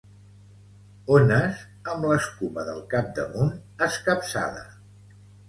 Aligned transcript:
Ones 1.15 1.59
amb 1.93 2.07
l'escuma 2.13 2.65
del 2.71 2.81
capdamunt 2.95 3.53
escapçada. 3.91 4.67